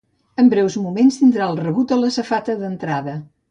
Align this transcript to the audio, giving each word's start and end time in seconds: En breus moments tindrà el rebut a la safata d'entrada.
En 0.43 0.47
breus 0.53 0.77
moments 0.85 1.19
tindrà 1.19 1.51
el 1.53 1.61
rebut 1.67 1.95
a 1.97 2.01
la 2.01 2.11
safata 2.19 2.59
d'entrada. 2.65 3.17